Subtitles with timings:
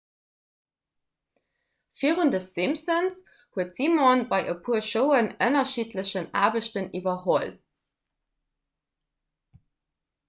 [2.03, 3.19] virun the simpsons
[3.57, 7.55] huet simon bei e puer showen ënnerschiddlech aarbechten iwwerholl